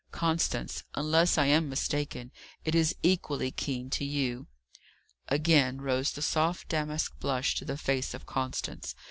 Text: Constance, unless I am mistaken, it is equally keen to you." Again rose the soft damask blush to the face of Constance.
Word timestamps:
Constance, 0.11 0.83
unless 0.95 1.37
I 1.37 1.45
am 1.45 1.69
mistaken, 1.69 2.31
it 2.65 2.73
is 2.73 2.95
equally 3.03 3.51
keen 3.51 3.91
to 3.91 4.03
you." 4.03 4.47
Again 5.27 5.79
rose 5.79 6.11
the 6.11 6.23
soft 6.23 6.69
damask 6.69 7.19
blush 7.19 7.53
to 7.57 7.65
the 7.65 7.77
face 7.77 8.15
of 8.15 8.25
Constance. 8.25 8.95